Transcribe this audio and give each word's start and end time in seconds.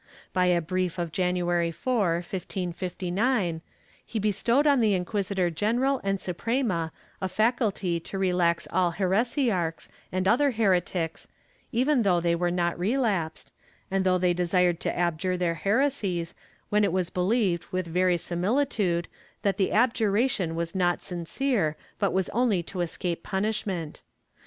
By 0.33 0.47
a 0.47 0.61
brief 0.63 0.97
of 0.97 1.11
January 1.11 1.69
4, 1.71 2.13
1559, 2.23 3.61
he 4.03 4.17
bestowed 4.17 4.65
on 4.65 4.79
the 4.79 4.95
inquisitor 4.95 5.51
general 5.51 6.01
and 6.03 6.19
Suprema 6.19 6.91
a 7.21 7.29
faculty 7.29 7.99
to 7.99 8.17
relax 8.17 8.67
all 8.71 8.89
heresiarchs 8.93 9.89
and 10.11 10.27
other 10.27 10.49
heretics, 10.53 11.27
even 11.71 12.01
though 12.01 12.19
they 12.19 12.33
were 12.33 12.49
not 12.49 12.79
relapsed, 12.79 13.53
and 13.91 14.03
though 14.03 14.17
they 14.17 14.33
desired 14.33 14.79
to 14.79 14.97
abjure 14.97 15.37
their 15.37 15.53
heresies, 15.53 16.33
when 16.69 16.83
it 16.83 16.91
was 16.91 17.11
believed 17.11 17.67
with 17.67 17.85
verisimilitude 17.85 19.07
that 19.43 19.57
the 19.57 19.71
abjuration 19.71 20.55
was 20.55 20.73
not 20.73 21.03
sincere 21.03 21.77
but 21.99 22.11
was 22.11 22.27
only 22.29 22.63
to 22.63 22.81
escape 22.81 23.21
punishment. 23.21 24.01